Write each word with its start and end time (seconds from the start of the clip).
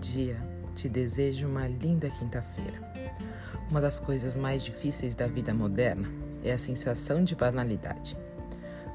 dia, 0.00 0.36
te 0.74 0.88
desejo 0.88 1.46
uma 1.46 1.68
linda 1.68 2.08
quinta-feira. 2.08 2.80
Uma 3.70 3.80
das 3.80 4.00
coisas 4.00 4.36
mais 4.36 4.64
difíceis 4.64 5.14
da 5.14 5.26
vida 5.26 5.52
moderna 5.52 6.08
é 6.42 6.52
a 6.52 6.58
sensação 6.58 7.22
de 7.22 7.36
banalidade. 7.36 8.16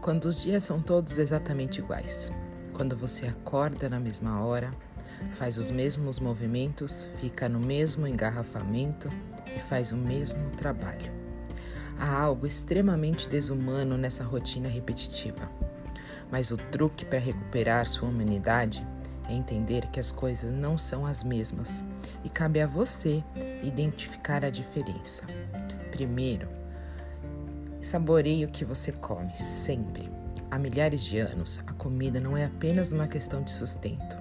Quando 0.00 0.26
os 0.26 0.42
dias 0.42 0.64
são 0.64 0.80
todos 0.80 1.18
exatamente 1.18 1.80
iguais. 1.80 2.30
Quando 2.72 2.96
você 2.96 3.26
acorda 3.26 3.88
na 3.88 3.98
mesma 3.98 4.44
hora, 4.44 4.72
faz 5.34 5.58
os 5.58 5.70
mesmos 5.70 6.20
movimentos, 6.20 7.08
fica 7.20 7.48
no 7.48 7.60
mesmo 7.60 8.06
engarrafamento 8.06 9.08
e 9.54 9.60
faz 9.60 9.92
o 9.92 9.96
mesmo 9.96 10.50
trabalho. 10.50 11.12
Há 11.98 12.20
algo 12.20 12.46
extremamente 12.46 13.28
desumano 13.28 13.98
nessa 13.98 14.24
rotina 14.24 14.68
repetitiva. 14.68 15.50
Mas 16.30 16.50
o 16.50 16.56
truque 16.56 17.04
para 17.04 17.18
recuperar 17.18 17.86
sua 17.86 18.08
humanidade 18.08 18.86
entender 19.32 19.86
que 19.88 20.00
as 20.00 20.12
coisas 20.12 20.52
não 20.52 20.76
são 20.76 21.06
as 21.06 21.22
mesmas 21.24 21.84
e 22.24 22.30
cabe 22.30 22.60
a 22.60 22.66
você 22.66 23.22
identificar 23.62 24.44
a 24.44 24.50
diferença. 24.50 25.22
Primeiro, 25.90 26.48
saboreie 27.80 28.44
o 28.44 28.48
que 28.48 28.64
você 28.64 28.92
come, 28.92 29.36
sempre. 29.36 30.10
Há 30.50 30.58
milhares 30.58 31.02
de 31.02 31.18
anos, 31.18 31.60
a 31.66 31.72
comida 31.72 32.20
não 32.20 32.36
é 32.36 32.44
apenas 32.44 32.92
uma 32.92 33.08
questão 33.08 33.42
de 33.42 33.50
sustento, 33.50 34.18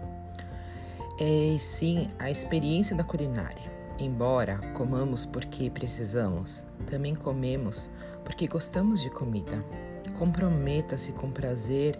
é 1.20 1.57
sim 1.59 2.07
a 2.17 2.31
experiência 2.31 2.95
da 2.95 3.03
culinária. 3.03 3.70
Embora 3.99 4.57
comamos 4.73 5.25
porque 5.25 5.70
precisamos, 5.70 6.65
também 6.89 7.13
comemos 7.13 7.91
porque 8.23 8.48
gostamos 8.48 9.01
de 9.01 9.09
comida. 9.12 9.63
Comprometa-se 10.17 11.12
com 11.12 11.29
prazer 11.29 11.99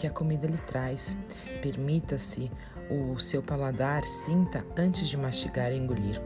que 0.00 0.06
a 0.06 0.10
comida 0.10 0.46
lhe 0.46 0.56
traz. 0.56 1.14
Permita-se 1.60 2.50
o 2.88 3.18
seu 3.20 3.42
paladar 3.42 4.02
sinta 4.02 4.64
antes 4.74 5.06
de 5.08 5.16
mastigar 5.16 5.70
e 5.72 5.76
engolir. 5.76 6.18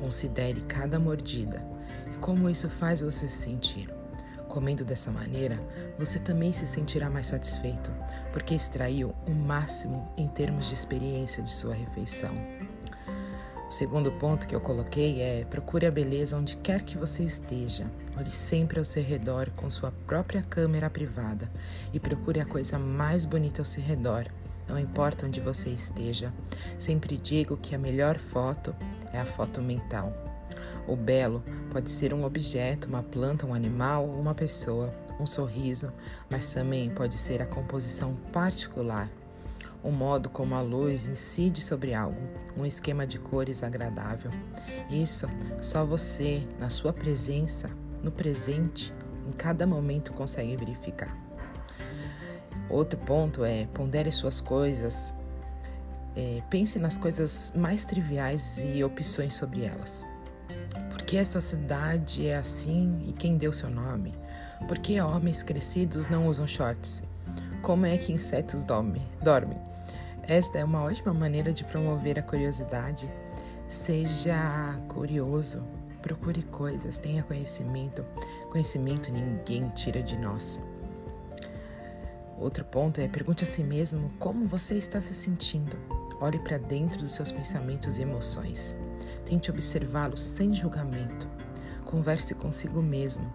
Considere 0.00 0.60
cada 0.62 0.98
mordida 0.98 1.64
e 2.12 2.18
como 2.18 2.50
isso 2.50 2.68
faz 2.68 3.00
você 3.00 3.28
se 3.28 3.42
sentir. 3.42 3.88
Comendo 4.48 4.84
dessa 4.84 5.12
maneira, 5.12 5.56
você 5.96 6.18
também 6.18 6.52
se 6.52 6.66
sentirá 6.66 7.08
mais 7.08 7.26
satisfeito, 7.26 7.92
porque 8.32 8.56
extraiu 8.56 9.14
o 9.24 9.30
máximo 9.30 10.12
em 10.16 10.26
termos 10.26 10.66
de 10.66 10.74
experiência 10.74 11.40
de 11.40 11.52
sua 11.52 11.74
refeição. 11.74 12.34
O 13.70 13.72
segundo 13.72 14.10
ponto 14.10 14.48
que 14.48 14.54
eu 14.56 14.60
coloquei 14.60 15.22
é: 15.22 15.44
procure 15.44 15.86
a 15.86 15.92
beleza 15.92 16.36
onde 16.36 16.56
quer 16.56 16.82
que 16.82 16.98
você 16.98 17.22
esteja. 17.22 17.88
Olhe 18.18 18.32
sempre 18.32 18.80
ao 18.80 18.84
seu 18.84 19.00
redor 19.00 19.48
com 19.50 19.70
sua 19.70 19.92
própria 20.08 20.42
câmera 20.42 20.90
privada 20.90 21.48
e 21.92 22.00
procure 22.00 22.40
a 22.40 22.44
coisa 22.44 22.80
mais 22.80 23.24
bonita 23.24 23.62
ao 23.62 23.64
seu 23.64 23.80
redor. 23.80 24.26
Não 24.66 24.76
importa 24.76 25.24
onde 25.24 25.40
você 25.40 25.70
esteja, 25.70 26.34
sempre 26.80 27.16
digo 27.16 27.56
que 27.56 27.72
a 27.72 27.78
melhor 27.78 28.18
foto 28.18 28.74
é 29.12 29.20
a 29.20 29.24
foto 29.24 29.62
mental. 29.62 30.12
O 30.88 30.96
belo 30.96 31.40
pode 31.70 31.92
ser 31.92 32.12
um 32.12 32.24
objeto, 32.24 32.88
uma 32.88 33.04
planta, 33.04 33.46
um 33.46 33.54
animal, 33.54 34.04
uma 34.04 34.34
pessoa, 34.34 34.92
um 35.20 35.26
sorriso, 35.26 35.92
mas 36.28 36.52
também 36.52 36.90
pode 36.90 37.16
ser 37.16 37.40
a 37.40 37.46
composição 37.46 38.16
particular 38.32 39.08
o 39.82 39.90
modo 39.90 40.28
como 40.28 40.54
a 40.54 40.60
luz 40.60 41.06
incide 41.06 41.60
sobre 41.60 41.94
algo, 41.94 42.20
um 42.56 42.66
esquema 42.66 43.06
de 43.06 43.18
cores 43.18 43.62
agradável. 43.62 44.30
Isso 44.90 45.26
só 45.62 45.84
você, 45.84 46.46
na 46.58 46.70
sua 46.70 46.92
presença, 46.92 47.70
no 48.02 48.10
presente, 48.10 48.92
em 49.26 49.32
cada 49.32 49.66
momento 49.66 50.12
consegue 50.12 50.56
verificar. 50.56 51.16
Outro 52.68 52.98
ponto 52.98 53.44
é 53.44 53.66
pondere 53.74 54.12
suas 54.12 54.40
coisas, 54.40 55.14
é, 56.14 56.42
pense 56.50 56.78
nas 56.78 56.96
coisas 56.96 57.52
mais 57.56 57.84
triviais 57.84 58.62
e 58.62 58.82
opções 58.84 59.34
sobre 59.34 59.64
elas. 59.64 60.06
Por 60.90 61.02
que 61.02 61.16
essa 61.16 61.40
cidade 61.40 62.26
é 62.26 62.36
assim 62.36 62.98
e 63.08 63.12
quem 63.12 63.36
deu 63.36 63.52
seu 63.52 63.70
nome? 63.70 64.14
Por 64.68 64.78
que 64.78 65.00
homens 65.00 65.42
crescidos 65.42 66.08
não 66.08 66.26
usam 66.26 66.46
shorts? 66.46 67.02
Como 67.70 67.86
é 67.86 67.96
que 67.96 68.12
insetos 68.12 68.64
dormem? 68.64 69.00
Esta 70.24 70.58
é 70.58 70.64
uma 70.64 70.82
ótima 70.82 71.14
maneira 71.14 71.52
de 71.52 71.62
promover 71.62 72.18
a 72.18 72.22
curiosidade. 72.22 73.08
Seja 73.68 74.76
curioso, 74.88 75.62
procure 76.02 76.42
coisas, 76.42 76.98
tenha 76.98 77.22
conhecimento. 77.22 78.04
Conhecimento 78.50 79.12
ninguém 79.12 79.68
tira 79.68 80.02
de 80.02 80.18
nós. 80.18 80.60
Outro 82.36 82.64
ponto 82.64 83.00
é 83.00 83.06
pergunte 83.06 83.44
a 83.44 83.46
si 83.46 83.62
mesmo 83.62 84.10
como 84.18 84.48
você 84.48 84.74
está 84.74 85.00
se 85.00 85.14
sentindo. 85.14 85.76
Olhe 86.20 86.40
para 86.40 86.58
dentro 86.58 86.98
dos 86.98 87.12
seus 87.12 87.30
pensamentos 87.30 88.00
e 88.00 88.02
emoções. 88.02 88.74
Tente 89.24 89.48
observá-los 89.48 90.20
sem 90.20 90.52
julgamento. 90.52 91.28
Converse 91.84 92.34
consigo 92.34 92.82
mesmo 92.82 93.32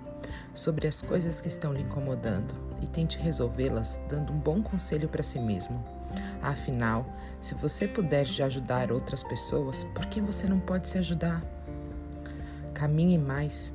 sobre 0.54 0.88
as 0.88 1.02
coisas 1.02 1.42
que 1.42 1.48
estão 1.48 1.74
lhe 1.74 1.82
incomodando 1.82 2.56
e 2.82 2.88
tente 2.88 3.18
resolvê-las 3.18 4.02
dando 4.10 4.32
um 4.32 4.40
bom 4.40 4.62
conselho 4.62 5.10
para 5.10 5.24
si 5.24 5.40
mesmo. 5.40 5.84
Afinal, 6.42 7.06
se 7.40 7.56
você 7.56 7.88
puder 7.88 8.26
já 8.26 8.46
ajudar 8.46 8.92
outras 8.92 9.24
pessoas, 9.24 9.84
por 9.96 10.06
que 10.06 10.22
você 10.22 10.48
não 10.48 10.60
pode 10.60 10.88
se 10.88 10.98
ajudar? 10.98 11.44
Caminhe 12.74 13.18
mais. 13.18 13.74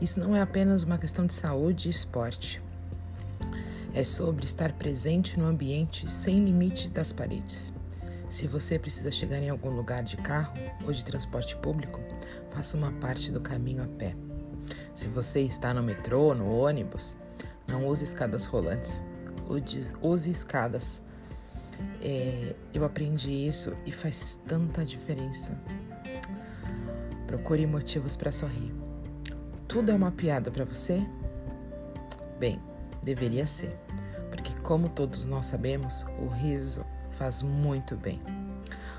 Isso 0.00 0.20
não 0.20 0.34
é 0.34 0.40
apenas 0.40 0.82
uma 0.82 0.98
questão 0.98 1.26
de 1.26 1.34
saúde 1.34 1.88
e 1.88 1.90
esporte. 1.90 2.62
É 3.92 4.02
sobre 4.02 4.44
estar 4.44 4.72
presente 4.72 5.38
no 5.38 5.46
ambiente 5.46 6.10
sem 6.10 6.44
limite 6.44 6.90
das 6.90 7.12
paredes. 7.12 7.72
Se 8.28 8.48
você 8.48 8.78
precisa 8.78 9.12
chegar 9.12 9.38
em 9.38 9.48
algum 9.48 9.70
lugar 9.70 10.02
de 10.02 10.16
carro 10.16 10.52
ou 10.84 10.92
de 10.92 11.04
transporte 11.04 11.56
público, 11.56 12.00
faça 12.50 12.76
uma 12.76 12.90
parte 12.92 13.30
do 13.30 13.40
caminho 13.40 13.82
a 13.82 13.86
pé. 13.86 14.16
Se 14.94 15.08
você 15.08 15.40
está 15.40 15.74
no 15.74 15.82
metrô, 15.82 16.34
no 16.34 16.48
ônibus, 16.56 17.16
não 17.66 17.86
use 17.86 18.04
escadas 18.04 18.46
rolantes. 18.46 19.02
Use 20.00 20.30
escadas 20.30 21.02
é, 22.00 22.54
eu 22.72 22.84
aprendi 22.84 23.32
isso 23.32 23.76
e 23.84 23.90
faz 23.90 24.40
tanta 24.46 24.84
diferença. 24.84 25.58
Procure 27.26 27.66
motivos 27.66 28.16
para 28.16 28.30
sorrir. 28.30 28.72
Tudo 29.66 29.90
é 29.90 29.94
uma 29.94 30.12
piada 30.12 30.50
para 30.50 30.64
você? 30.64 31.04
Bem, 32.38 32.60
deveria 33.02 33.46
ser, 33.46 33.76
porque, 34.30 34.54
como 34.62 34.88
todos 34.88 35.24
nós 35.24 35.46
sabemos, 35.46 36.06
o 36.20 36.28
riso 36.28 36.84
faz 37.12 37.42
muito 37.42 37.96
bem. 37.96 38.20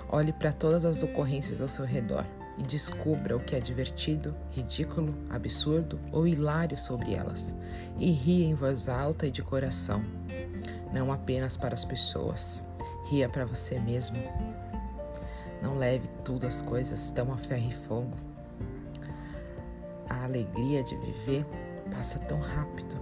Olhe 0.09 0.33
para 0.33 0.51
todas 0.51 0.83
as 0.83 1.01
ocorrências 1.03 1.61
ao 1.61 1.69
seu 1.69 1.85
redor 1.85 2.25
e 2.57 2.63
descubra 2.63 3.35
o 3.35 3.39
que 3.39 3.55
é 3.55 3.59
divertido, 3.59 4.35
ridículo, 4.51 5.13
absurdo 5.29 5.99
ou 6.11 6.27
hilário 6.27 6.77
sobre 6.77 7.13
elas. 7.13 7.55
E 7.99 8.11
ria 8.11 8.45
em 8.45 8.53
voz 8.53 8.87
alta 8.87 9.27
e 9.27 9.31
de 9.31 9.41
coração, 9.41 10.03
não 10.93 11.11
apenas 11.11 11.57
para 11.57 11.73
as 11.73 11.83
pessoas. 11.83 12.63
Ria 13.05 13.29
para 13.29 13.45
você 13.45 13.79
mesmo. 13.79 14.17
Não 15.61 15.77
leve 15.77 16.07
tudo 16.23 16.47
as 16.47 16.61
coisas 16.61 17.11
tão 17.11 17.33
a 17.33 17.37
ferro 17.37 17.69
e 17.69 17.73
fogo. 17.73 18.17
A 20.09 20.23
alegria 20.23 20.83
de 20.83 20.95
viver 20.95 21.45
passa 21.91 22.19
tão 22.19 22.39
rápido. 22.39 22.95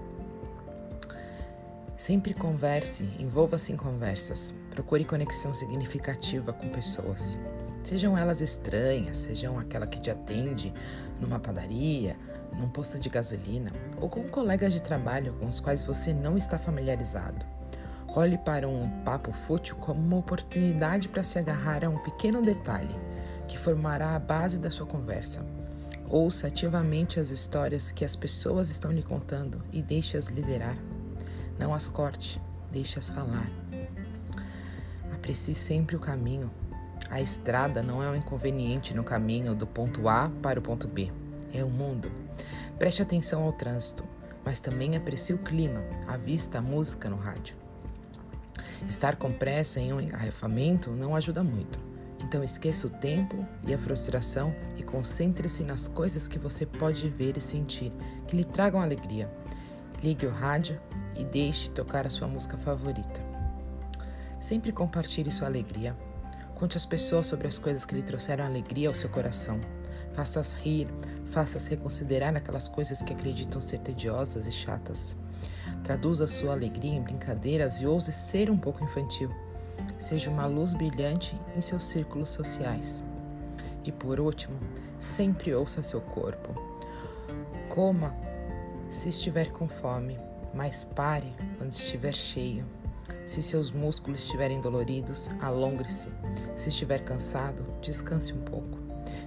Sempre 1.97 2.33
converse, 2.33 3.03
envolva-se 3.19 3.71
em 3.71 3.77
conversas. 3.77 4.53
Procure 4.71 5.05
conexão 5.05 5.53
significativa 5.53 6.51
com 6.51 6.67
pessoas. 6.69 7.39
Sejam 7.83 8.17
elas 8.17 8.39
estranhas, 8.39 9.17
sejam 9.17 9.59
aquela 9.59 9.85
que 9.85 9.99
te 9.99 10.09
atende 10.09 10.73
numa 11.19 11.39
padaria, 11.39 12.17
num 12.57 12.69
posto 12.69 12.97
de 12.97 13.09
gasolina 13.09 13.71
ou 13.99 14.09
com 14.09 14.23
colegas 14.23 14.73
de 14.73 14.81
trabalho 14.81 15.33
com 15.39 15.47
os 15.47 15.59
quais 15.59 15.83
você 15.83 16.13
não 16.13 16.37
está 16.37 16.57
familiarizado. 16.57 17.45
Olhe 18.15 18.37
para 18.37 18.69
um 18.69 18.89
papo 19.03 19.33
fútil 19.33 19.75
como 19.77 19.99
uma 19.99 20.17
oportunidade 20.17 21.09
para 21.09 21.23
se 21.23 21.37
agarrar 21.39 21.83
a 21.83 21.89
um 21.89 21.97
pequeno 21.97 22.41
detalhe 22.41 22.95
que 23.47 23.57
formará 23.57 24.15
a 24.15 24.19
base 24.19 24.59
da 24.59 24.71
sua 24.71 24.85
conversa. 24.85 25.45
Ouça 26.07 26.47
ativamente 26.47 27.19
as 27.19 27.31
histórias 27.31 27.91
que 27.91 28.05
as 28.05 28.15
pessoas 28.15 28.69
estão 28.69 28.91
lhe 28.91 29.03
contando 29.03 29.63
e 29.71 29.81
deixe-as 29.81 30.27
liderar. 30.27 30.77
Não 31.57 31.73
as 31.73 31.89
corte, 31.89 32.39
deixe-as 32.71 33.09
falar. 33.09 33.49
Aprecie 35.13 35.55
sempre 35.55 35.95
o 35.95 35.99
caminho. 35.99 36.51
A 37.13 37.21
estrada 37.21 37.83
não 37.83 38.01
é 38.01 38.09
um 38.09 38.15
inconveniente 38.15 38.91
no 38.91 39.03
caminho 39.03 39.53
do 39.53 39.67
ponto 39.67 40.09
A 40.09 40.31
para 40.41 40.59
o 40.59 40.63
ponto 40.63 40.87
B. 40.87 41.11
É 41.53 41.63
o 41.63 41.69
mundo. 41.69 42.11
Preste 42.79 43.03
atenção 43.03 43.43
ao 43.43 43.53
trânsito, 43.53 44.03
mas 44.43 44.59
também 44.59 44.97
aprecie 44.97 45.35
o 45.35 45.37
clima, 45.37 45.81
a 46.07 46.17
vista, 46.17 46.57
a 46.57 46.61
música 46.61 47.07
no 47.11 47.15
rádio. 47.15 47.55
Estar 48.89 49.15
com 49.15 49.31
pressa 49.31 49.79
em 49.79 49.93
um 49.93 50.01
engarrafamento 50.01 50.89
não 50.89 51.15
ajuda 51.15 51.43
muito. 51.43 51.79
Então 52.19 52.43
esqueça 52.43 52.87
o 52.87 52.89
tempo 52.89 53.45
e 53.67 53.75
a 53.75 53.77
frustração 53.77 54.51
e 54.75 54.81
concentre-se 54.81 55.63
nas 55.63 55.87
coisas 55.87 56.27
que 56.27 56.39
você 56.39 56.65
pode 56.65 57.07
ver 57.09 57.37
e 57.37 57.41
sentir 57.41 57.93
que 58.25 58.35
lhe 58.35 58.43
tragam 58.43 58.81
alegria. 58.81 59.31
Ligue 60.01 60.25
o 60.25 60.31
rádio 60.31 60.81
e 61.15 61.23
deixe 61.23 61.69
tocar 61.69 62.07
a 62.07 62.09
sua 62.09 62.27
música 62.27 62.57
favorita. 62.57 63.21
Sempre 64.39 64.71
compartilhe 64.71 65.31
sua 65.31 65.47
alegria. 65.47 65.95
Conte 66.63 66.77
às 66.77 66.85
pessoas 66.85 67.27
sobre 67.27 67.45
as 67.45 67.59
coisas 67.59 67.85
que 67.85 67.93
lhe 67.93 68.01
trouxeram 68.01 68.45
alegria 68.45 68.87
ao 68.87 68.95
seu 68.95 69.09
coração. 69.09 69.59
Faça-as 70.13 70.53
rir, 70.53 70.87
faça-as 71.25 71.67
reconsiderar 71.67 72.33
aquelas 72.37 72.69
coisas 72.69 73.01
que 73.01 73.11
acreditam 73.11 73.59
ser 73.59 73.79
tediosas 73.79 74.47
e 74.47 74.51
chatas. 74.53 75.17
Traduza 75.83 76.25
sua 76.25 76.53
alegria 76.53 76.93
em 76.93 77.01
brincadeiras 77.01 77.81
e 77.81 77.85
ouse 77.85 78.13
ser 78.13 78.49
um 78.49 78.55
pouco 78.55 78.81
infantil. 78.81 79.29
Seja 79.97 80.31
uma 80.31 80.45
luz 80.45 80.73
brilhante 80.73 81.37
em 81.53 81.59
seus 81.59 81.83
círculos 81.83 82.29
sociais. 82.29 83.03
E 83.83 83.91
por 83.91 84.17
último, 84.21 84.57
sempre 84.97 85.53
ouça 85.53 85.83
seu 85.83 85.99
corpo. 85.99 86.53
Coma 87.67 88.15
se 88.89 89.09
estiver 89.09 89.51
com 89.51 89.67
fome, 89.67 90.17
mas 90.53 90.85
pare 90.85 91.33
quando 91.57 91.73
estiver 91.73 92.13
cheio. 92.13 92.65
Se 93.25 93.41
seus 93.41 93.71
músculos 93.71 94.23
estiverem 94.23 94.59
doloridos, 94.59 95.29
alongre-se. 95.39 96.09
Se 96.55 96.69
estiver 96.69 96.99
cansado, 96.99 97.63
descanse 97.81 98.33
um 98.33 98.41
pouco. 98.41 98.77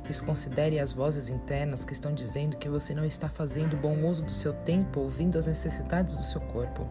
Desconsidere 0.07 0.79
as 0.79 0.93
vozes 0.93 1.29
internas 1.29 1.85
que 1.85 1.93
estão 1.93 2.15
dizendo 2.15 2.57
que 2.57 2.69
você 2.69 2.95
não 2.95 3.05
está 3.05 3.29
fazendo 3.29 3.77
bom 3.77 4.07
uso 4.07 4.23
do 4.23 4.31
seu 4.31 4.53
tempo 4.53 5.01
ouvindo 5.01 5.39
as 5.39 5.47
necessidades 5.47 6.17
do 6.17 6.25
seu 6.25 6.41
corpo. 6.41 6.87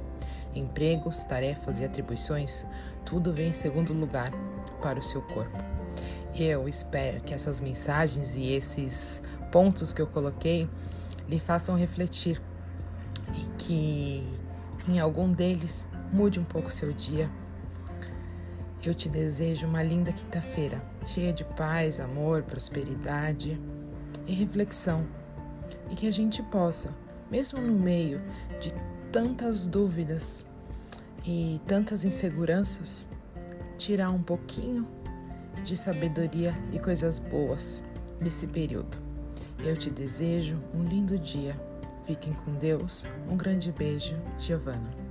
Empregos, 0.54 1.24
tarefas 1.24 1.80
e 1.80 1.86
atribuições, 1.86 2.66
tudo 3.06 3.34
vem 3.34 3.50
em 3.50 3.54
segundo 3.54 3.94
lugar 3.94 4.32
para 4.82 5.00
o 5.00 5.04
seu 5.04 5.22
corpo. 5.22 5.64
Eu 6.36 6.68
espero 6.68 7.22
que 7.22 7.34
essas 7.34 7.62
mensagens 7.62 8.36
e 8.36 8.52
esses 8.52 9.22
pontos 9.52 9.94
que 9.94 10.02
eu 10.02 10.08
coloquei 10.08 10.70
lhe 11.30 11.40
façam 11.40 11.78
refletir 11.78 12.42
e 13.34 13.46
que 13.58 14.28
em 14.88 15.00
algum 15.00 15.32
deles 15.32 15.88
mude 16.12 16.40
um 16.40 16.44
pouco 16.44 16.72
seu 16.72 16.92
dia. 16.92 17.30
Eu 18.84 18.94
te 18.94 19.10
desejo 19.10 19.66
uma 19.66 19.82
linda 19.82 20.12
quinta-feira, 20.12 20.82
cheia 21.06 21.34
de 21.34 21.44
paz, 21.44 22.00
amor, 22.00 22.44
prosperidade 22.44 23.60
e 24.28 24.34
reflexão. 24.34 25.06
E 25.90 25.96
que 25.96 26.08
a 26.08 26.12
gente 26.12 26.44
possa, 26.44 26.94
mesmo 27.30 27.60
no 27.60 27.74
meio 27.74 28.22
de 28.60 28.74
tantas 29.12 29.66
dúvidas 29.66 30.46
e 31.26 31.60
tantas 31.66 32.06
inseguranças, 32.06 33.10
tirar 33.78 34.12
um 34.12 34.22
pouquinho 34.22 34.88
de 35.64 35.76
sabedoria 35.76 36.54
e 36.72 36.80
coisas 36.80 37.18
boas 37.18 37.84
desse 38.20 38.48
período. 38.48 38.98
Eu 39.64 39.76
te 39.76 39.90
desejo 39.90 40.58
um 40.74 40.84
lindo 40.84 41.18
dia. 41.18 41.56
Fiquem 42.06 42.34
com 42.34 42.54
Deus. 42.54 43.06
Um 43.30 43.36
grande 43.36 43.72
beijo, 43.72 44.16
Giovana. 44.38 45.05